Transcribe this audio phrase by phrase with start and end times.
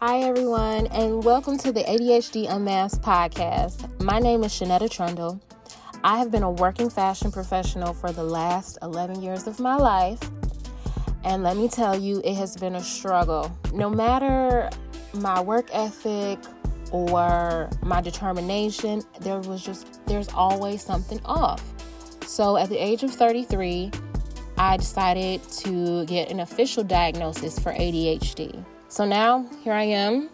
[0.00, 3.88] Hi, everyone, and welcome to the ADHD Unmasked podcast.
[4.02, 5.40] My name is Shanetta Trundle.
[6.04, 10.20] I have been a working fashion professional for the last 11 years of my life.
[11.24, 13.50] And let me tell you, it has been a struggle.
[13.72, 14.68] No matter
[15.14, 16.40] my work ethic
[16.92, 21.64] or my determination, there was just, there's always something off.
[22.26, 23.90] So at the age of 33,
[24.58, 28.62] I decided to get an official diagnosis for ADHD.
[28.88, 30.30] So now here I am,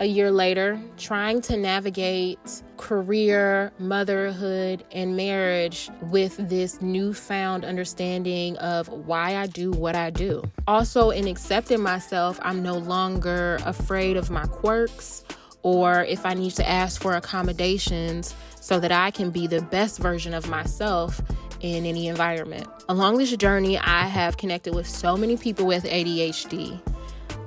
[0.00, 8.88] a year later, trying to navigate career, motherhood, and marriage with this newfound understanding of
[8.88, 10.42] why I do what I do.
[10.66, 15.24] Also, in accepting myself, I'm no longer afraid of my quirks
[15.62, 20.00] or if I need to ask for accommodations so that I can be the best
[20.00, 21.22] version of myself
[21.60, 22.66] in any environment.
[22.88, 26.80] Along this journey, I have connected with so many people with ADHD.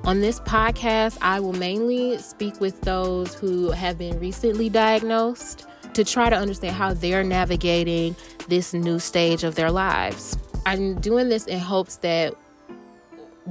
[0.06, 6.04] On this podcast, I will mainly speak with those who have been recently diagnosed to
[6.04, 8.16] try to understand how they're navigating
[8.48, 10.38] this new stage of their lives.
[10.66, 12.36] I'm doing this in hopes that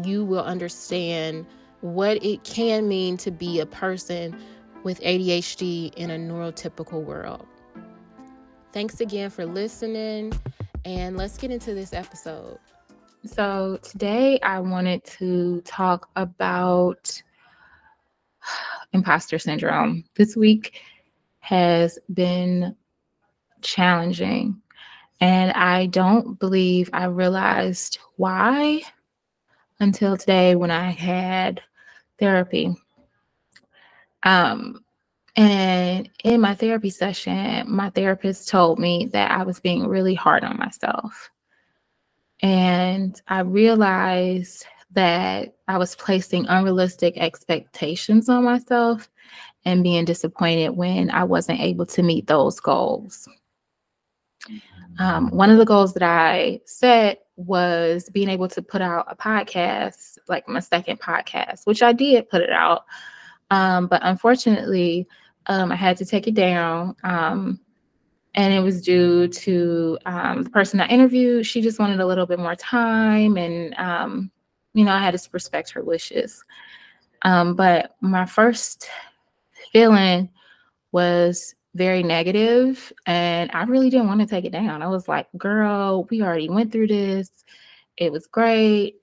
[0.05, 1.47] you will understand
[1.81, 4.39] what it can mean to be a person
[4.83, 7.47] with ADHD in a neurotypical world.
[8.73, 10.33] Thanks again for listening,
[10.85, 12.59] and let's get into this episode.
[13.27, 17.21] So, today I wanted to talk about
[18.93, 20.05] imposter syndrome.
[20.15, 20.81] This week
[21.41, 22.77] has been
[23.63, 24.63] challenging,
[25.21, 28.83] and I don't believe I realized why
[29.81, 31.61] until today when I had
[32.21, 32.77] therapy.
[34.23, 34.85] Um,
[35.35, 40.45] and in my therapy session, my therapist told me that I was being really hard
[40.45, 41.31] on myself.
[42.43, 49.09] And I realized that I was placing unrealistic expectations on myself
[49.65, 53.29] and being disappointed when I wasn't able to meet those goals.
[54.99, 59.17] Um, one of the goals that I set was being able to put out a
[59.17, 62.85] podcast, like my second podcast, which I did put it out.
[63.51, 65.07] Um, but unfortunately,
[65.47, 66.97] um, I had to take it down.
[68.37, 71.47] And it was due to um, the person I interviewed.
[71.47, 74.31] She just wanted a little bit more time, and um,
[74.75, 76.45] you know, I had to respect her wishes.
[77.23, 78.89] Um, but my first
[79.73, 80.29] feeling
[80.93, 84.83] was very negative, and I really didn't want to take it down.
[84.83, 87.31] I was like, "Girl, we already went through this.
[87.97, 88.97] It was great."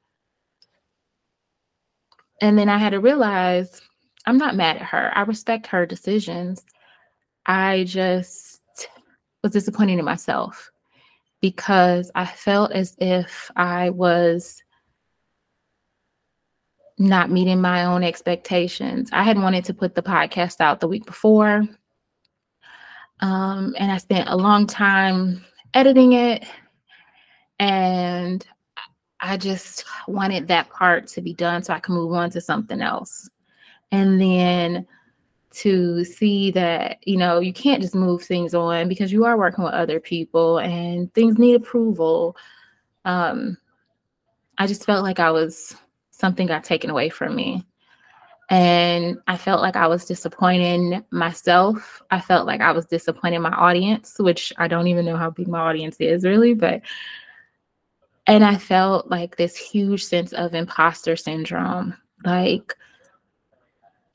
[2.41, 3.81] And then I had to realize
[4.25, 5.11] I'm not mad at her.
[5.15, 6.63] I respect her decisions.
[7.45, 8.53] I just
[9.44, 10.72] was disappointed in myself
[11.42, 14.64] because I felt as if I was
[16.98, 19.09] not meeting my own expectations.
[19.12, 21.68] I had wanted to put the podcast out the week before.
[23.20, 25.44] Um, and I spent a long time
[25.74, 26.46] editing it.
[27.60, 28.46] And
[29.20, 32.81] I just wanted that part to be done so I can move on to something
[32.81, 33.30] else.
[33.92, 34.88] And then
[35.53, 39.64] to see that you know you can't just move things on because you are working
[39.64, 42.36] with other people and things need approval.
[43.06, 43.58] Um
[44.58, 45.75] i just felt like i was
[46.12, 47.66] something got taken away from me.
[48.50, 52.02] And i felt like i was disappointing myself.
[52.12, 55.47] I felt like i was disappointing my audience which i don't even know how big
[55.47, 56.81] my audience is really but
[58.28, 61.96] and i felt like this huge sense of imposter syndrome.
[62.25, 62.75] Like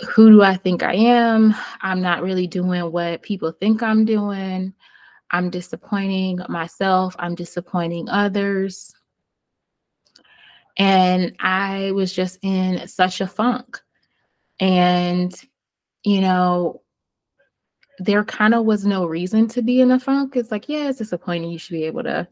[0.06, 1.54] who do I think I am?
[1.81, 4.72] I'm not really doing what people think I'm doing.
[5.31, 7.16] I'm disappointing myself.
[7.19, 8.94] I'm disappointing others.
[10.76, 13.81] And I was just in such a funk.
[14.60, 15.34] And,
[16.04, 16.82] you know,
[17.98, 20.36] there kind of was no reason to be in a funk.
[20.36, 21.50] It's like, yeah, it's disappointing.
[21.50, 22.28] You should be able to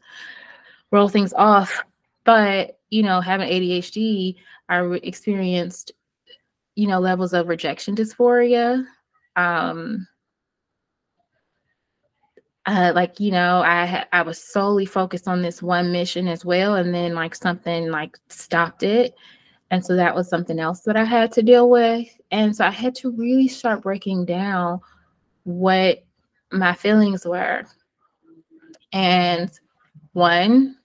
[0.92, 1.83] roll things off.
[2.24, 4.36] But, you know, having ADHD,
[4.68, 5.92] I experienced
[6.77, 8.87] you know, levels of rejection dysphoria.
[9.34, 10.07] Um,
[12.67, 16.77] uh, like you know, I I was solely focused on this one mission as well,
[16.77, 19.15] and then like something like stopped it,
[19.71, 22.71] and so that was something else that I had to deal with, and so I
[22.71, 24.81] had to really start breaking down
[25.45, 26.05] what
[26.53, 27.65] my feelings were,
[28.93, 29.51] and
[30.13, 30.77] one,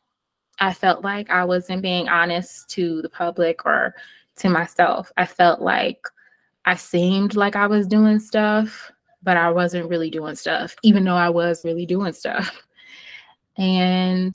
[0.60, 3.96] I felt like I wasn't being honest to the public or
[4.38, 5.12] to myself.
[5.18, 6.00] I felt like
[6.66, 8.92] I seemed like I was doing stuff,
[9.24, 12.52] but I wasn't really doing stuff, even though I was really doing stuff.
[13.58, 14.34] And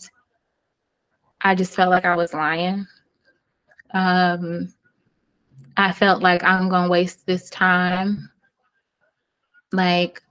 [1.41, 2.87] I just felt like I was lying.
[3.95, 4.73] Um,
[5.77, 8.31] I felt like I'm going to waste this time.
[9.73, 10.23] Like,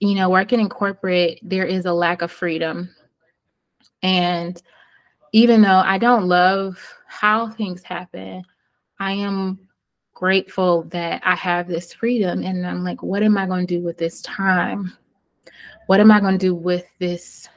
[0.00, 2.90] you know, working in corporate, there is a lack of freedom.
[4.02, 4.60] And
[5.32, 8.42] even though I don't love how things happen,
[9.02, 9.58] I am
[10.14, 12.44] grateful that I have this freedom.
[12.44, 14.96] And I'm like, what am I going to do with this time?
[15.86, 17.48] What am I going to do with this,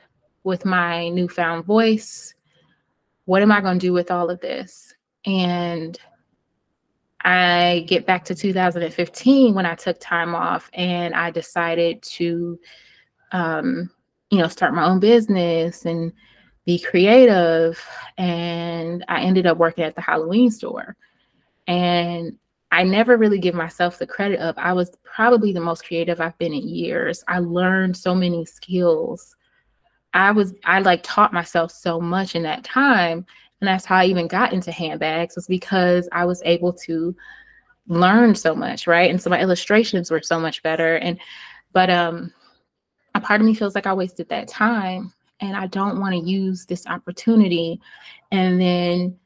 [0.44, 2.34] with my newfound voice?
[3.26, 4.96] What am I going to do with all of this?
[5.28, 6.00] And
[7.22, 12.60] I get back to 2015 when I took time off and I decided to,
[13.34, 13.92] um,
[14.32, 16.12] you know, start my own business and
[16.66, 17.80] be creative.
[18.18, 20.98] And I ended up working at the Halloween store.
[21.68, 22.38] And
[22.72, 26.38] I never really give myself the credit of I was probably the most creative I've
[26.38, 27.24] been in years.
[27.28, 29.36] I learned so many skills.
[30.14, 33.26] I was I like taught myself so much in that time.
[33.62, 37.16] And that's how I even got into handbags was because I was able to
[37.88, 39.10] learn so much, right?
[39.10, 40.98] And so my illustrations were so much better.
[40.98, 41.20] And
[41.72, 42.34] but um
[43.14, 46.30] a part of me feels like I wasted that time and I don't want to
[46.30, 47.80] use this opportunity.
[48.32, 49.18] And then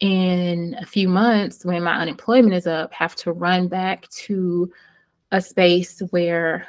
[0.00, 4.70] in a few months, when my unemployment is up, have to run back to
[5.32, 6.66] a space where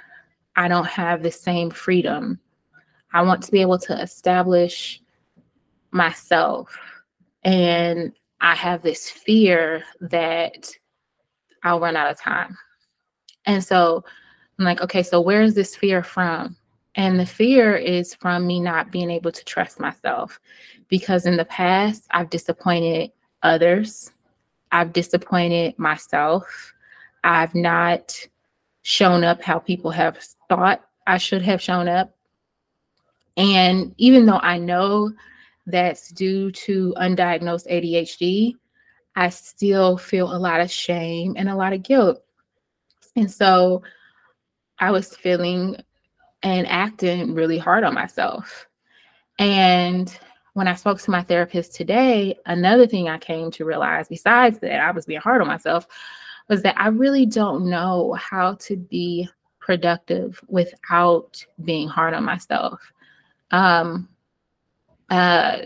[0.56, 2.40] I don't have the same freedom.
[3.14, 5.02] I want to be able to establish
[5.92, 6.78] myself.
[7.44, 10.72] And I have this fear that
[11.64, 12.58] I'll run out of time.
[13.46, 14.04] And so
[14.58, 16.56] I'm like, okay, so where is this fear from?
[16.96, 20.40] And the fear is from me not being able to trust myself
[20.90, 23.12] because in the past, I've disappointed
[23.44, 24.12] others,
[24.72, 26.74] I've disappointed myself,
[27.24, 28.18] I've not
[28.84, 30.18] shown up how people have
[30.48, 32.16] thought I should have shown up.
[33.38, 35.12] And even though I know
[35.66, 38.56] that's due to undiagnosed ADHD,
[39.16, 42.24] I still feel a lot of shame and a lot of guilt.
[43.16, 43.82] And so
[44.80, 45.78] I was feeling
[46.44, 48.68] and acting really hard on myself.
[49.40, 50.16] And
[50.56, 54.80] when I spoke to my therapist today, another thing I came to realize, besides that
[54.80, 55.86] I was being hard on myself,
[56.48, 59.28] was that I really don't know how to be
[59.60, 62.80] productive without being hard on myself.
[63.52, 64.08] Um,
[65.10, 65.58] uh,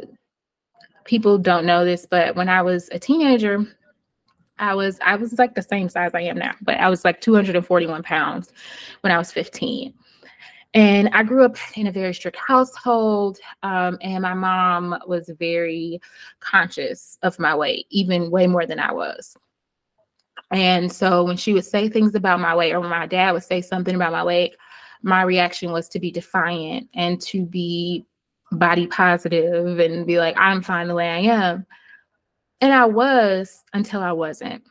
[1.06, 3.68] people don't know this, but when I was a teenager,
[4.58, 7.22] I was I was like the same size I am now, but I was like
[7.22, 8.52] 241 pounds
[9.02, 9.94] when I was 15.
[10.74, 16.00] And I grew up in a very strict household, um, and my mom was very
[16.42, 19.36] conscious of my weight, even way more than I was.
[20.52, 23.44] And so when she would say things about my weight, or when my dad would
[23.44, 24.56] say something about my weight,
[25.02, 28.06] my reaction was to be defiant and to be
[28.52, 31.66] body positive and be like, I'm fine the way I am.
[32.62, 34.64] And I was until I wasn't.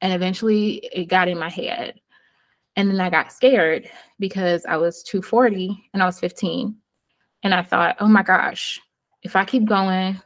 [0.00, 2.00] And eventually it got in my head.
[2.76, 3.88] And then I got scared
[4.18, 6.76] because I was 240 and I was 15.
[7.42, 8.80] And I thought, oh my gosh,
[9.22, 10.20] if I keep going,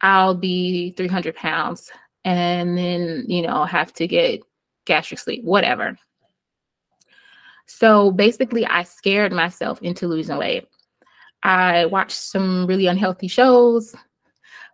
[0.00, 1.90] I'll be 300 pounds
[2.24, 4.42] and then, you know, have to get
[4.86, 5.98] gastric sleeve, whatever.
[7.66, 10.68] So basically, I scared myself into losing weight.
[11.42, 13.94] I watched some really unhealthy shows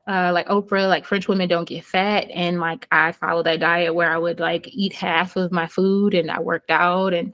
[0.07, 2.30] uh, like Oprah, like French women don't get fat.
[2.30, 6.14] And like I followed that diet where I would like eat half of my food
[6.14, 7.14] and I worked out.
[7.14, 7.33] And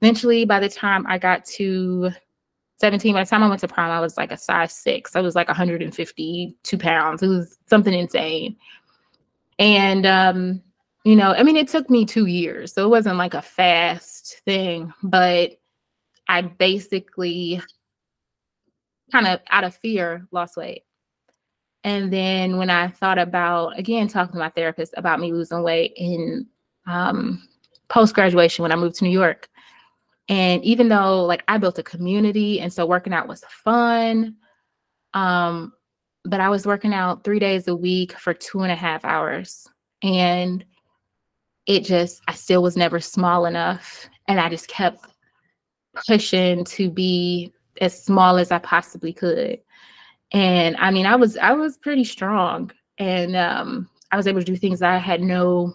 [0.00, 2.10] eventually, by the time I got to
[2.76, 5.16] 17, by the time I went to prom, I was like a size six.
[5.16, 7.22] I was like 152 pounds.
[7.22, 8.56] It was something insane.
[9.58, 10.62] And, um,
[11.04, 12.72] you know, I mean, it took me two years.
[12.72, 15.58] So it wasn't like a fast thing, but
[16.28, 17.60] I basically
[19.10, 20.84] kind of out of fear lost weight.
[21.84, 25.92] And then when I thought about, again, talking to my therapist about me losing weight
[25.96, 26.46] in
[26.86, 27.46] um,
[27.88, 29.48] post graduation when I moved to New York.
[30.28, 34.36] And even though like I built a community and so working out was fun,
[35.14, 35.72] um,
[36.24, 39.66] but I was working out three days a week for two and a half hours.
[40.02, 40.64] And
[41.66, 44.08] it just, I still was never small enough.
[44.26, 45.06] And I just kept
[46.06, 49.60] pushing to be as small as I possibly could
[50.32, 54.44] and i mean i was i was pretty strong and um i was able to
[54.44, 55.74] do things i had no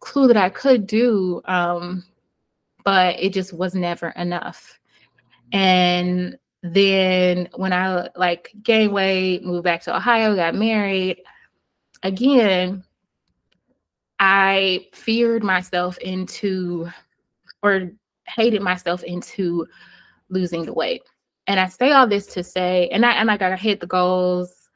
[0.00, 2.02] clue that i could do um
[2.86, 4.78] but it just was never enough.
[5.52, 11.22] And then when i like gained weight moved back to ohio got married
[12.02, 12.82] again
[14.18, 16.88] i feared myself into
[17.62, 17.92] or
[18.26, 19.64] hated myself into
[20.28, 21.02] losing the weight
[21.46, 24.70] and I say all this to say, and I and like I hit the goals.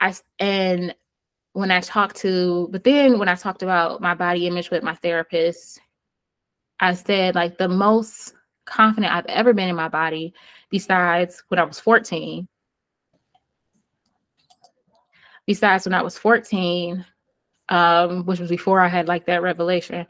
[0.00, 0.94] I and
[1.52, 4.94] when I talked to, but then when I talked about my body image with my
[4.94, 5.80] therapist,
[6.78, 10.34] I said like the most confident I've ever been in my body,
[10.70, 12.46] besides when I was 14.
[15.46, 17.04] Besides when I was 14,
[17.70, 20.06] um, which was before I had like that revelation,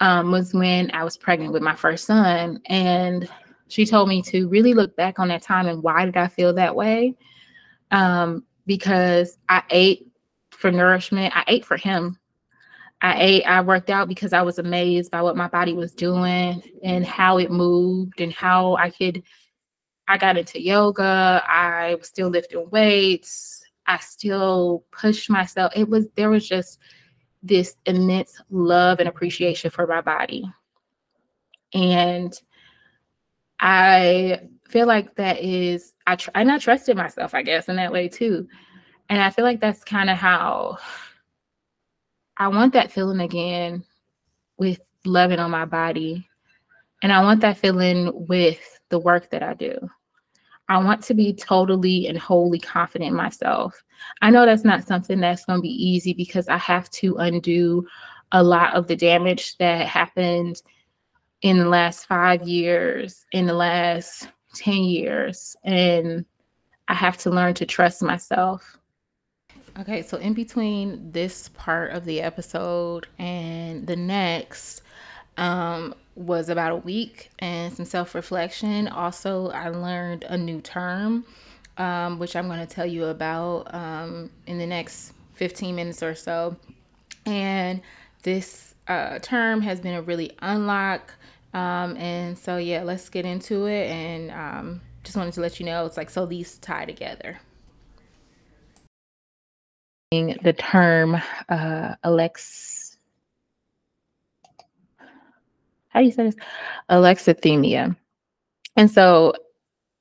[0.00, 2.62] um, was when I was pregnant with my first son.
[2.64, 3.28] And
[3.70, 6.54] she told me to really look back on that time and why did I feel
[6.54, 7.16] that way?
[7.90, 10.08] Um, because I ate
[10.50, 12.18] for nourishment, I ate for him.
[13.02, 16.62] I ate, I worked out because I was amazed by what my body was doing
[16.82, 19.22] and how it moved and how I could.
[20.06, 21.42] I got into yoga.
[21.48, 23.62] I was still lifting weights.
[23.86, 25.72] I still pushed myself.
[25.74, 26.78] It was, there was just
[27.42, 30.44] this immense love and appreciation for my body.
[31.72, 32.38] And
[33.60, 37.92] I feel like that is, I, tr- and I trusted myself, I guess, in that
[37.92, 38.48] way too.
[39.08, 40.78] And I feel like that's kind of how
[42.36, 43.84] I want that feeling again
[44.56, 46.28] with loving on my body.
[47.02, 49.76] And I want that feeling with the work that I do.
[50.68, 53.82] I want to be totally and wholly confident in myself.
[54.22, 57.86] I know that's not something that's going to be easy because I have to undo
[58.32, 60.62] a lot of the damage that happened
[61.42, 65.56] in the last five years, in the last 10 years.
[65.64, 66.24] And
[66.88, 68.78] I have to learn to trust myself.
[69.78, 74.82] Okay, so in between this part of the episode and the next
[75.36, 78.88] um, was about a week and some self reflection.
[78.88, 81.24] Also, I learned a new term,
[81.78, 86.14] um, which I'm going to tell you about um, in the next 15 minutes or
[86.14, 86.56] so.
[87.24, 87.80] And
[88.22, 91.14] this uh, term has been a really unlock.
[91.52, 93.90] Um, and so, yeah, let's get into it.
[93.90, 97.40] And um, just wanted to let you know it's like, so these tie together
[100.10, 102.98] the term uh, Alex.
[105.88, 106.34] How do you say this?
[106.90, 107.94] Alexithymia.
[108.74, 109.34] And so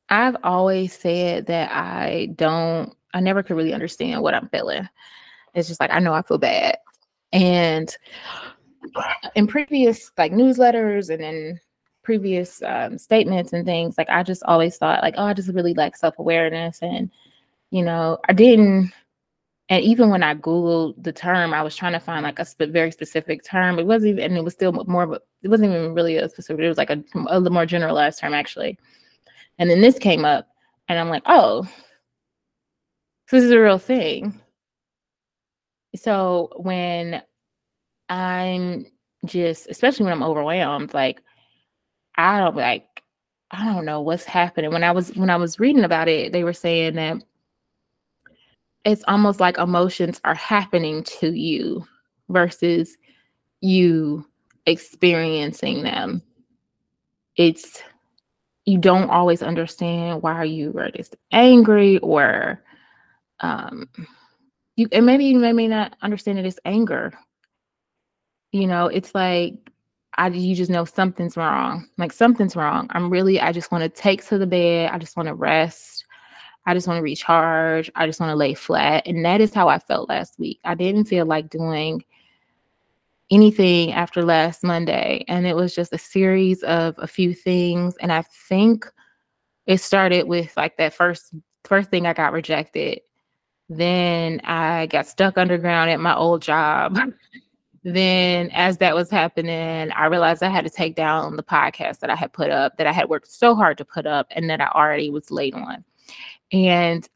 [0.10, 4.90] I've always said that I don't, I never could really understand what I'm feeling.
[5.54, 6.78] It's just like, I know I feel bad.
[7.32, 7.96] And
[9.36, 11.60] in previous like newsletters and in
[12.04, 15.74] previous um, statements and things, like I just always thought like, oh, I just really
[15.74, 16.80] like self-awareness.
[16.82, 17.12] And,
[17.72, 18.92] you know, I didn't
[19.70, 22.74] and even when I Googled the term, I was trying to find like a sp-
[22.74, 23.78] very specific term.
[23.78, 26.28] It wasn't even, and it was still more of a, it wasn't even really a
[26.28, 28.80] specific, it was like a, a more generalized term actually.
[29.60, 30.48] And then this came up,
[30.88, 31.64] and I'm like, oh,
[33.28, 34.40] so this is a real thing.
[35.96, 37.22] So when
[38.10, 38.86] I'm
[39.26, 41.22] just, especially when I'm overwhelmed, like,
[42.16, 42.86] I don't like,
[43.52, 44.72] I don't know what's happening.
[44.72, 47.18] When I was when I was reading about it, they were saying that
[48.86, 51.86] it's almost like emotions are happening to you
[52.30, 52.98] versus
[53.62, 54.26] you
[54.66, 56.22] experiencing them.
[57.36, 57.82] It's
[58.66, 62.64] you don't always understand why you are just angry or
[63.40, 63.90] um
[64.76, 67.14] you and maybe you may not understand it as anger.
[68.52, 69.54] You know, it's like
[70.18, 71.88] I you just know something's wrong.
[71.98, 72.88] Like something's wrong.
[72.92, 74.92] I'm really I just want to take to the bed.
[74.92, 76.06] I just want to rest.
[76.66, 77.90] I just want to recharge.
[77.96, 79.08] I just want to lay flat.
[79.08, 80.60] And that is how I felt last week.
[80.66, 82.04] I didn't feel like doing
[83.32, 85.24] anything after last Monday.
[85.28, 87.96] And it was just a series of a few things.
[88.02, 88.86] And I think
[89.68, 93.02] it started with like that first first thing I got rejected.
[93.70, 97.00] Then I got stuck underground at my old job.
[97.84, 102.10] then as that was happening, I realized I had to take down the podcast that
[102.10, 104.62] I had put up that I had worked so hard to put up and that
[104.62, 105.84] I already was late on.
[106.52, 107.08] And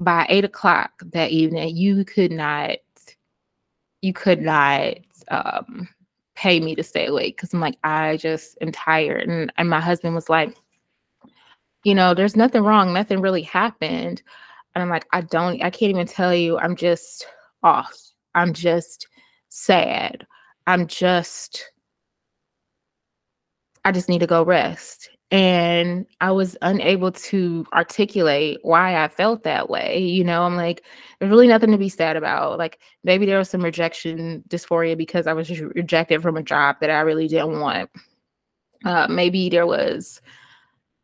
[0.00, 2.78] by eight o'clock that evening, you could not,
[4.02, 4.94] you could not
[5.28, 5.88] um,
[6.34, 9.28] pay me to stay awake because I'm like, I just am tired.
[9.28, 10.56] And, and my husband was like,
[11.84, 14.22] you know, there's nothing wrong, nothing really happened.
[14.74, 17.26] And I'm like, I don't, I can't even tell you, I'm just
[17.62, 17.96] off.
[18.34, 19.08] I'm just
[19.48, 20.26] sad.
[20.66, 21.72] I'm just,
[23.84, 29.42] I just need to go rest and I was unable to articulate why I felt
[29.42, 29.98] that way.
[29.98, 30.84] You know, I'm like,
[31.18, 32.58] there's really nothing to be sad about.
[32.58, 36.90] Like, maybe there was some rejection dysphoria because I was rejected from a job that
[36.90, 37.90] I really didn't want.
[38.86, 40.22] Uh, maybe there was,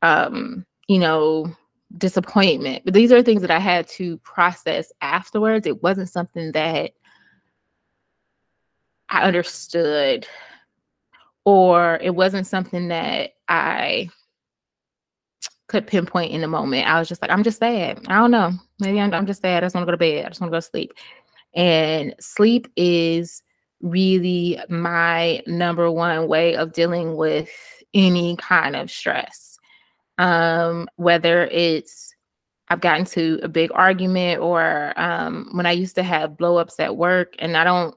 [0.01, 1.55] um, you know,
[1.99, 2.83] disappointment.
[2.87, 5.67] But these are things that I had to process afterwards.
[5.67, 6.93] It wasn't something that
[9.09, 10.27] I understood
[11.45, 14.09] or it wasn't something that I
[15.69, 16.87] could pinpoint in the moment.
[16.87, 18.01] I was just like, I'm just sad.
[18.09, 18.53] I don't know.
[18.81, 19.63] Maybe I'm, I'm just sad.
[19.63, 20.25] I just want to go to bed.
[20.25, 20.93] I just want to go to sleep.
[21.55, 23.43] And sleep is
[23.81, 27.51] really my number one way of dealing with
[27.93, 29.59] any kind of stress.
[30.19, 32.15] Um, whether it's
[32.69, 36.97] I've gotten to a big argument or um, when I used to have blowups at
[36.97, 37.95] work, and I don't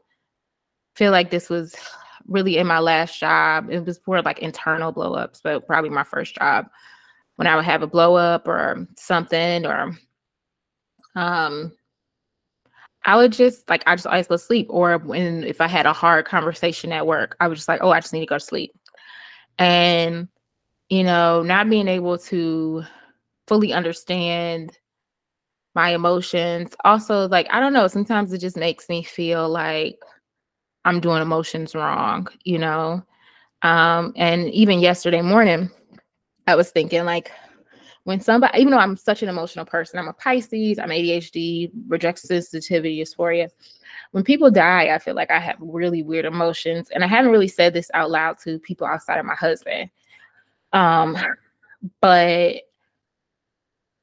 [0.97, 1.75] feel like this was
[2.27, 3.69] really in my last job.
[3.69, 6.67] It was more like internal blowups, but probably my first job
[7.35, 9.95] when I would have a blow up or something, or
[11.15, 11.71] um,
[13.05, 14.67] I would just like I just always go to sleep.
[14.71, 17.91] Or when if I had a hard conversation at work, I was just like, oh,
[17.91, 18.73] I just need to go to sleep.
[19.59, 20.27] And
[20.89, 22.83] you know, not being able to
[23.47, 24.77] fully understand
[25.75, 26.75] my emotions.
[26.83, 29.99] Also, like I don't know, sometimes it just makes me feel like
[30.87, 33.03] I'm doing emotions wrong, you know.
[33.61, 35.69] Um, and even yesterday morning,
[36.47, 37.29] I was thinking like
[38.05, 42.19] when somebody, even though I'm such an emotional person, I'm a Pisces, I'm ADHD, reject
[42.19, 43.49] sensitivity dysphoria.
[44.11, 46.89] When people die, I feel like I have really weird emotions.
[46.91, 49.89] And I haven't really said this out loud to people outside of my husband.
[50.71, 51.17] Um,
[51.99, 52.61] but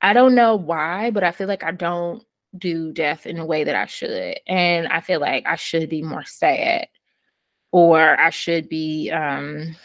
[0.02, 2.22] I don't know why, but I feel like I don't
[2.58, 4.38] do death in a way that I should.
[4.46, 6.88] And I feel like I should be more sad
[7.72, 9.76] or I should be um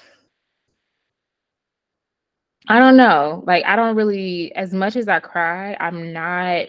[2.67, 3.43] I don't know.
[3.47, 6.67] Like I don't really as much as I cry, I'm not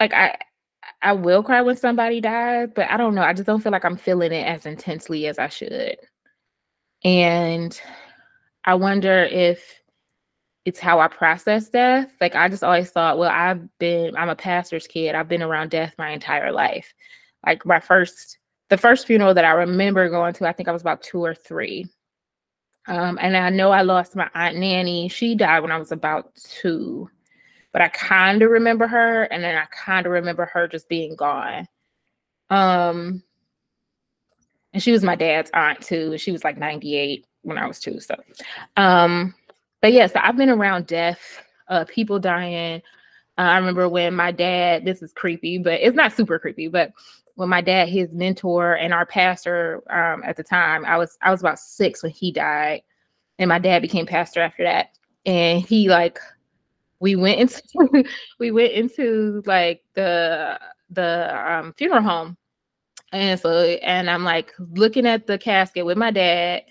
[0.00, 0.36] like I
[1.02, 3.22] I will cry when somebody dies, but I don't know.
[3.22, 5.96] I just don't feel like I'm feeling it as intensely as I should.
[7.04, 7.80] And
[8.64, 9.80] I wonder if
[10.66, 12.10] it's how I process death.
[12.20, 15.14] Like I just always thought, well, I've been I'm a pastor's kid.
[15.14, 16.92] I've been around death my entire life.
[17.46, 20.82] Like my first the first funeral that I remember going to, I think I was
[20.82, 21.86] about 2 or 3.
[22.88, 25.08] Um, and I know I lost my aunt Nanny.
[25.08, 27.08] She died when I was about 2.
[27.72, 31.14] But I kind of remember her and then I kind of remember her just being
[31.14, 31.68] gone.
[32.50, 33.22] Um
[34.72, 36.18] and she was my dad's aunt too.
[36.18, 38.16] She was like 98 when I was 2, so
[38.76, 39.32] um
[39.86, 41.20] but yes, yeah, so I've been around death,
[41.68, 42.82] uh, people dying.
[43.38, 46.90] Uh, I remember when my dad, this is creepy, but it's not super creepy, but
[47.36, 51.30] when my dad, his mentor and our pastor um, at the time, I was I
[51.30, 52.82] was about six when he died,
[53.38, 54.88] and my dad became pastor after that.
[55.24, 56.18] And he like,
[56.98, 58.04] we went into
[58.40, 60.58] we went into like the
[60.90, 62.36] the um, funeral home,
[63.12, 66.64] and so and I'm like looking at the casket with my dad,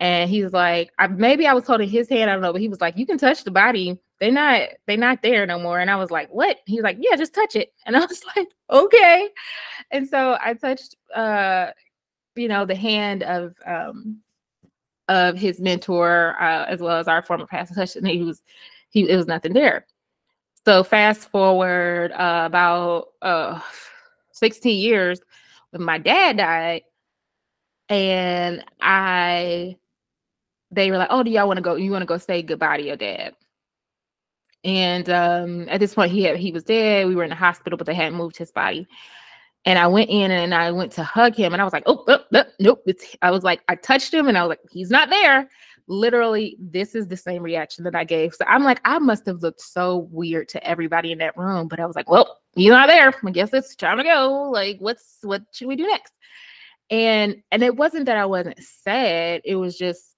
[0.00, 2.70] and he's like, I, maybe I was holding his hand, I don't know, but he
[2.70, 3.98] was like, you can touch the body.
[4.18, 5.78] They're not, they're not there no more.
[5.78, 6.58] And I was like, what?
[6.64, 7.74] He's like, yeah, just touch it.
[7.84, 9.28] And I was like, okay.
[9.90, 11.68] And so I touched, uh,
[12.34, 14.20] you know, the hand of, um,
[15.08, 18.42] of his mentor, uh, as well as our former pastor, and he was,
[18.88, 19.86] he, it was nothing there.
[20.64, 23.60] So fast forward uh, about uh,
[24.32, 25.20] 16 years
[25.72, 26.82] when my dad died,
[27.90, 29.76] and I
[30.70, 31.74] they were like, "Oh, do y'all want to go?
[31.74, 33.34] You want to go say goodbye to your dad?"
[34.64, 37.06] And um, at this point, he had, he was dead.
[37.06, 38.86] We were in the hospital, but they hadn't moved his body.
[39.64, 42.04] And I went in and I went to hug him, and I was like, "Oh,
[42.08, 44.90] oh, oh nope!" It's, I was like, I touched him, and I was like, "He's
[44.90, 45.48] not there."
[45.86, 48.32] Literally, this is the same reaction that I gave.
[48.34, 51.80] So I'm like, I must have looked so weird to everybody in that room, but
[51.80, 53.12] I was like, "Well, he's not there.
[53.24, 54.50] I guess it's time to go.
[54.52, 56.14] Like, what's what should we do next?"
[56.90, 59.42] And and it wasn't that I wasn't sad.
[59.44, 60.09] It was just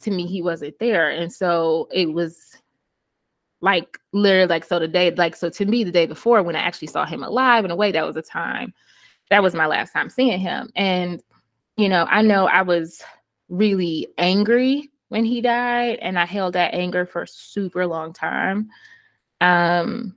[0.00, 1.10] to me he wasn't there.
[1.10, 2.56] And so it was
[3.62, 6.58] like literally like so the day like so to me the day before when i
[6.58, 8.74] actually saw him alive in a way that was a time
[9.30, 10.70] that was my last time seeing him.
[10.76, 11.22] And
[11.78, 13.00] you know i know i was
[13.48, 18.68] really angry when he died and i held that anger for a super long time.
[19.40, 20.16] Um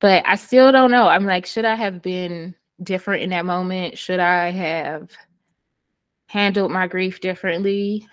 [0.00, 1.08] but i still don't know.
[1.08, 3.98] I'm like should i have been different in that moment?
[3.98, 5.10] Should i have
[6.28, 8.06] handled my grief differently.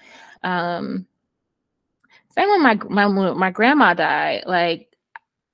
[0.43, 1.06] Um,
[2.32, 4.43] same when my my my grandma died.
[4.47, 4.89] Like,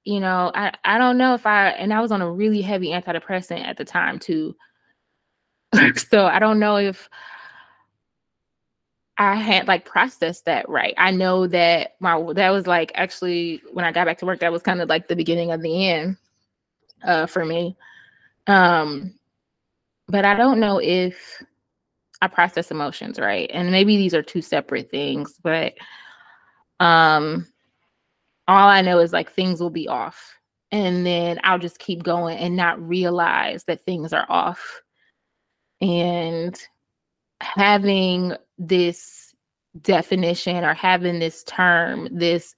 [0.05, 2.89] you know, I I don't know if I and I was on a really heavy
[2.89, 4.55] antidepressant at the time too.
[5.95, 7.09] so I don't know if
[9.17, 10.93] I had like processed that right.
[10.97, 14.51] I know that my that was like actually when I got back to work, that
[14.51, 16.17] was kind of like the beginning of the end
[17.03, 17.75] uh for me.
[18.47, 19.13] Um
[20.07, 21.43] but I don't know if
[22.21, 23.49] I process emotions, right?
[23.53, 25.73] And maybe these are two separate things, but
[26.79, 27.47] um
[28.47, 30.35] all I know is like things will be off.
[30.71, 34.81] And then I'll just keep going and not realize that things are off.
[35.79, 36.59] And
[37.41, 39.33] having this
[39.81, 42.55] definition or having this term, this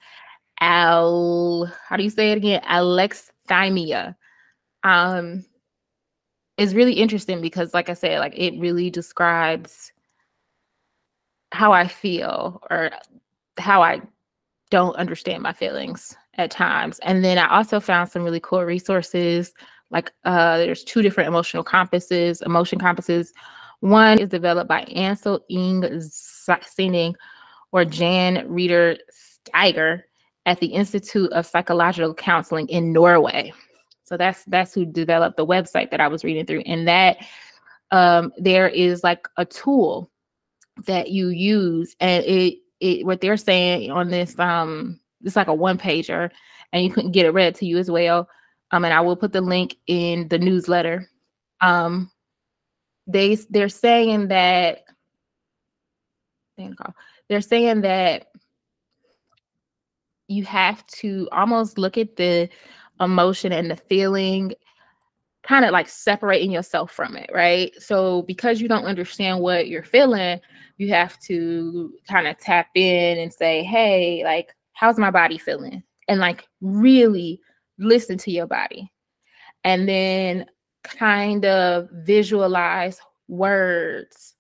[0.62, 2.62] al how do you say it again?
[2.66, 4.16] Alex thymia.
[4.84, 5.46] Um,
[6.58, 9.92] is really interesting because, like I said, like it really describes
[11.52, 12.92] how I feel or
[13.58, 14.02] how I
[14.70, 17.00] don't understand my feelings at times.
[17.00, 19.54] And then I also found some really cool resources.
[19.92, 23.34] Like uh, there's two different emotional compasses, emotion compasses.
[23.82, 27.16] One is developed by Ansel Ing Singh
[27.72, 28.98] or Jan Reeder
[29.46, 30.04] Steiger
[30.46, 33.54] at the Institute of Psychological Counseling in Norway.
[34.14, 36.62] So that's that's who developed the website that I was reading through.
[36.68, 37.18] And that
[37.90, 40.12] um, there is like a tool
[40.86, 45.54] that you use, and it it what they're saying on this um it's like a
[45.54, 46.30] one pager,
[46.72, 48.30] and you can get it read to you as well.
[48.70, 51.10] Um, and I will put the link in the newsletter.
[51.60, 52.12] Um,
[53.08, 54.84] they they're saying that
[57.30, 58.28] they're saying that
[60.28, 62.48] you have to almost look at the
[63.04, 64.54] emotion and the feeling
[65.44, 67.74] kind of like separating yourself from it, right?
[67.80, 70.40] So because you don't understand what you're feeling,
[70.78, 75.84] you have to kind of tap in and say, "Hey, like how's my body feeling?"
[76.08, 77.40] and like really
[77.78, 78.92] listen to your body.
[79.64, 80.46] And then
[80.84, 84.36] kind of visualize words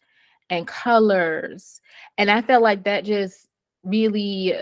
[0.49, 1.80] and colors.
[2.17, 3.47] And I felt like that just
[3.84, 4.54] really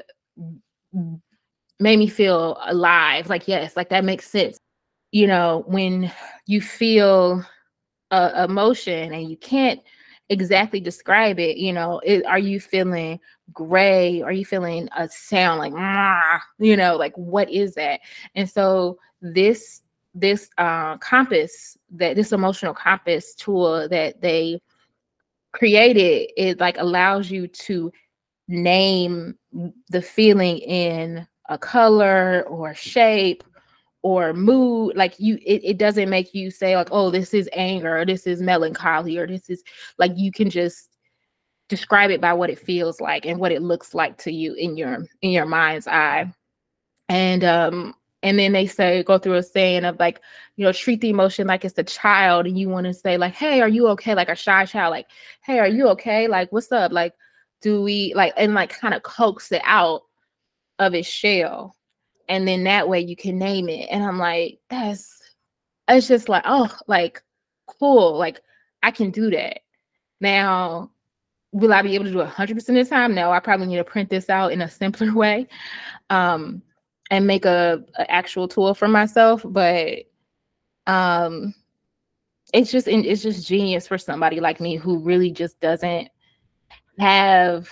[1.82, 3.28] made me feel alive.
[3.28, 4.58] Like, yes, like that makes sense.
[5.12, 6.12] You know, when
[6.46, 7.44] you feel
[8.12, 9.82] a emotion and you can't
[10.30, 13.20] exactly describe it, you know, it, are you feeling
[13.52, 14.22] gray?
[14.22, 15.74] Are you feeling a sound like,
[16.60, 18.00] you know, like what is that?
[18.36, 19.82] And so this
[20.14, 24.62] this uh, compass that this emotional compass tool that they
[25.54, 27.92] created it like allows you to
[28.48, 29.38] name
[29.90, 33.44] the feeling in a color or shape
[34.04, 38.00] or mood like you it, it doesn't make you say like oh this is anger
[38.00, 39.64] or this is melancholy or this is
[40.00, 40.92] like you can just
[41.72, 44.76] describe it by what it feels like and what it looks like to you in
[44.76, 46.30] your in your mind's eye.
[47.08, 50.20] And um and then they say go through a saying of like
[50.58, 53.34] you know treat the emotion like it's a child and you want to say like
[53.34, 54.16] hey are you okay?
[54.16, 55.08] Like a shy child like
[55.44, 56.28] hey are you okay?
[56.28, 56.92] Like what's up?
[56.92, 57.14] Like
[57.62, 60.02] do we like and like kind of coax it out
[60.82, 61.76] of its shell
[62.28, 63.88] and then that way you can name it.
[63.92, 65.18] And i'm like that's
[65.88, 67.22] it's just like oh like
[67.68, 68.42] cool like
[68.84, 69.60] i can do that.
[70.20, 70.92] Now
[71.52, 73.14] will i be able to do 100% of the time?
[73.14, 75.48] No i probably need to print this out in a simpler way
[76.10, 76.62] um
[77.12, 80.00] and make a, a actual tool for myself but
[80.88, 81.54] um
[82.54, 86.10] it's just it's just genius for somebody like me who really just doesn't
[86.98, 87.70] have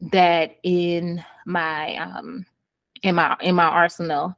[0.00, 2.44] that in my um
[3.02, 4.36] in my in my arsenal.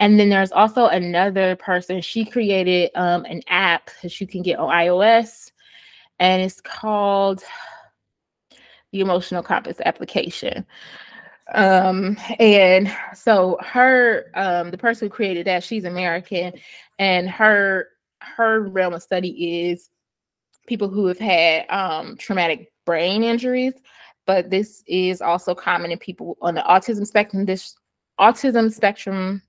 [0.00, 2.00] And then there's also another person.
[2.00, 5.50] She created um an app that you can get on ios
[6.18, 7.42] and it's called
[8.92, 10.64] the emotional compass application.
[11.52, 16.54] Um and so her um the person who created that she's american
[16.98, 17.88] and her
[18.20, 19.90] her realm of study is
[20.66, 23.74] people who have had um traumatic brain injuries
[24.26, 27.76] but this is also common in people on the autism spectrum this
[28.18, 29.42] autism spectrum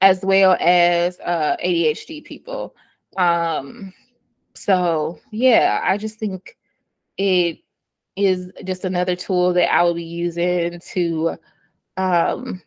[0.00, 2.76] as well as uh, ADHD people.
[3.16, 3.92] Um,
[4.54, 6.56] so yeah, I just think
[7.16, 7.60] it
[8.16, 11.36] is just another tool that I will be using to
[11.96, 12.62] um,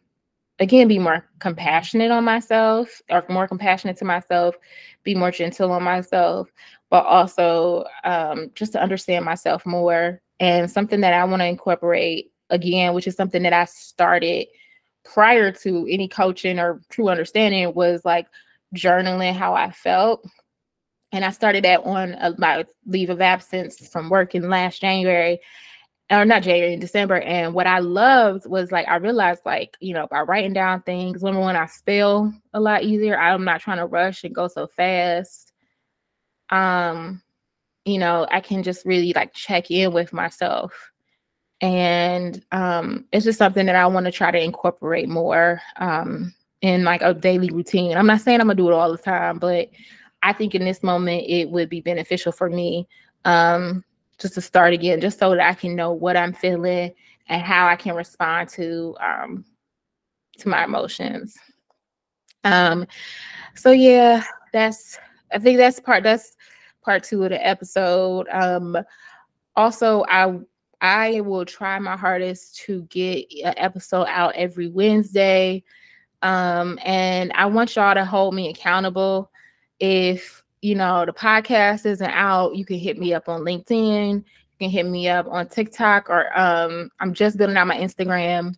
[0.59, 4.55] again be more compassionate on myself or more compassionate to myself,
[5.03, 6.51] be more gentle on myself,
[6.89, 10.21] but also um, just to understand myself more.
[10.39, 14.47] And something that I want to incorporate again, which is something that I started
[15.03, 18.27] prior to any coaching or true understanding was like
[18.75, 20.25] journaling how I felt.
[21.11, 25.39] And I started that on a, my leave of absence from work in last January,
[26.11, 27.21] or not January, in December.
[27.21, 31.23] And what I loved was like, I realized, like, you know, by writing down things,
[31.23, 33.17] number one, I spell a lot easier.
[33.17, 35.53] I'm not trying to rush and go so fast.
[36.49, 37.21] Um,
[37.87, 40.91] you know, I can just really like check in with myself
[41.61, 46.83] and um, it's just something that I want to try to incorporate more um, in
[46.83, 47.97] like a daily routine.
[47.97, 49.69] I'm not saying I'm gonna do it all the time, but
[50.21, 52.87] I think in this moment it would be beneficial for me
[53.25, 53.83] um,
[54.19, 56.93] just to start again, just so that I can know what I'm feeling
[57.27, 59.45] and how I can respond to um,
[60.39, 61.35] to my emotions.
[62.43, 62.85] Um,
[63.55, 64.23] so yeah,
[64.53, 64.99] that's
[65.31, 66.35] I think that's part that's
[66.87, 68.27] part two of the episode.
[68.31, 68.77] Um,
[69.57, 70.39] also, I
[70.79, 75.63] I will try my hardest to get an episode out every Wednesday.
[76.21, 79.29] Um, and I want y'all to hold me accountable.
[79.81, 84.13] If you know the podcast isn't out, you can hit me up on LinkedIn.
[84.13, 84.23] You
[84.59, 88.55] can hit me up on TikTok, or um, I'm just building out my Instagram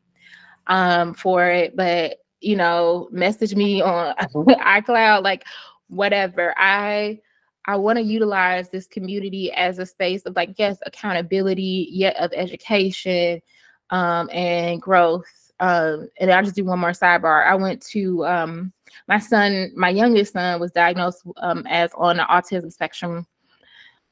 [0.68, 1.76] um, for it.
[1.76, 5.46] But you know, message me on iCloud, like
[5.88, 6.54] whatever.
[6.56, 7.22] I
[7.70, 12.32] I want to utilize this community as a space of like yes, accountability, yet of
[12.34, 13.44] education
[13.92, 15.52] um, and growth.
[15.60, 17.46] Um, and I'll just do one more sidebar.
[17.46, 18.74] I went to um,
[19.08, 23.28] my son, my youngest son was diagnosed um, as on the autism spectrum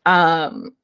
[0.05, 0.75] um,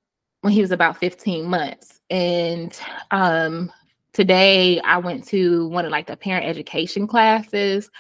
[0.42, 2.00] when he was about 15 months.
[2.10, 2.76] And
[3.12, 3.72] um,
[4.14, 7.92] today I went to one of like the parent education classes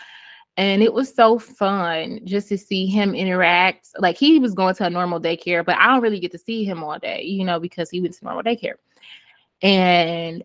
[0.58, 3.90] and it was so fun just to see him interact.
[3.98, 6.64] Like he was going to a normal daycare, but I don't really get to see
[6.64, 8.76] him all day, you know, because he went to normal daycare.
[9.64, 10.44] And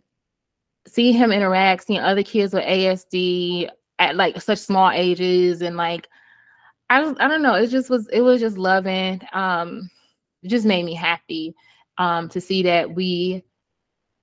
[0.86, 3.68] see him interact, seeing other kids with ASD
[3.98, 6.08] at like such small ages and like
[6.88, 9.20] I I don't know, it just was it was just loving.
[9.32, 9.90] Um
[10.42, 11.54] it just made me happy
[11.98, 13.44] um to see that we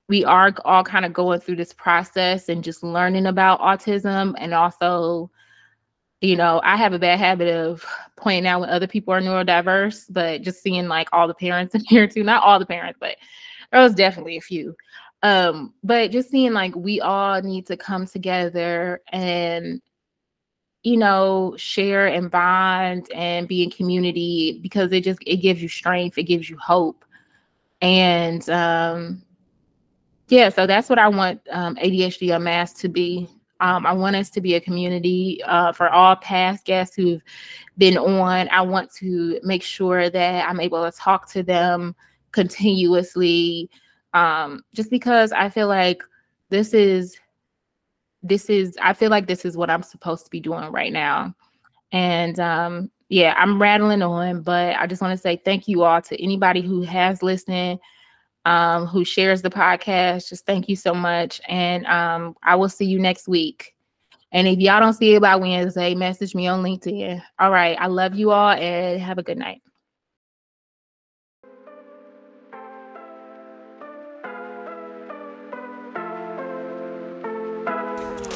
[0.08, 4.54] we are all kind of going through this process and just learning about autism and
[4.54, 5.30] also
[6.26, 7.86] you know i have a bad habit of
[8.16, 11.82] pointing out when other people are neurodiverse but just seeing like all the parents in
[11.86, 13.18] here too not all the parents but
[13.72, 14.76] there was definitely a few
[15.24, 19.82] um but just seeing like we all need to come together and
[20.84, 25.68] you know share and bond and be in community because it just it gives you
[25.68, 27.06] strength it gives you hope
[27.82, 29.22] and um
[30.28, 33.30] yeah, so that's what I want um, ADHD Unmasked to be.
[33.66, 37.24] Um, I want us to be a community uh, for all past guests who've
[37.80, 38.48] been on.
[38.50, 41.96] I want to make sure that I'm able to talk to them
[42.32, 43.72] continuously,
[44.14, 46.04] um, just because I feel like
[46.50, 47.18] this is
[48.22, 51.34] this is I feel like this is what I'm supposed to be doing right now.
[51.92, 56.04] And um, yeah, I'm rattling on, but I just want to say thank you all
[56.04, 57.80] to anybody who has listened
[58.46, 60.30] um, who shares the podcast.
[60.30, 61.42] Just thank you so much.
[61.48, 63.74] And um, I will see you next week.
[64.32, 67.22] And if y'all don't see it by Wednesday, message me on LinkedIn.
[67.40, 67.78] All right.
[67.80, 69.62] I love you all and have a good night.